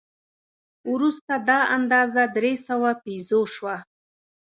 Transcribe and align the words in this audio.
وروسته 0.91 1.33
دا 1.49 1.59
اندازه 1.77 2.21
درې 2.35 2.53
سوه 2.67 2.91
پیزو 3.03 3.41
شوه. 3.53 3.75